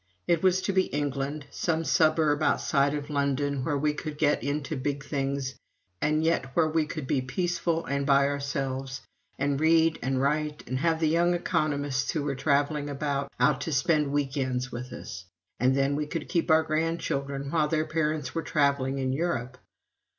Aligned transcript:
It 0.25 0.41
was 0.41 0.63
to 0.63 0.73
be 0.73 0.85
England 0.87 1.45
some 1.51 1.83
suburb 1.83 2.41
outside 2.41 2.95
of 2.95 3.11
London, 3.11 3.63
where 3.63 3.77
we 3.77 3.93
could 3.93 4.17
get 4.17 4.41
into 4.43 4.75
big 4.75 5.05
things, 5.05 5.53
and 6.01 6.23
yet 6.23 6.55
where 6.55 6.67
we 6.67 6.87
could 6.87 7.05
be 7.05 7.21
peaceful 7.21 7.85
and 7.85 8.03
by 8.03 8.25
ourselves, 8.27 9.01
and 9.37 9.59
read 9.59 9.99
and 10.01 10.19
write, 10.19 10.63
and 10.67 10.79
have 10.79 10.99
the 11.01 11.07
young 11.07 11.35
economists 11.35 12.09
who 12.09 12.23
were 12.23 12.33
traveling 12.33 12.89
about, 12.89 13.31
out 13.39 13.61
to 13.61 13.71
spend 13.71 14.11
week 14.11 14.37
ends 14.37 14.71
with 14.71 14.91
us; 14.91 15.25
and 15.59 15.75
then 15.77 15.95
we 15.95 16.07
could 16.07 16.27
keep 16.27 16.49
our 16.49 16.63
grandchildren 16.63 17.51
while 17.51 17.67
their 17.67 17.85
parents 17.85 18.33
were 18.33 18.41
traveling 18.41 18.97
in 18.97 19.13
Europe! 19.13 19.59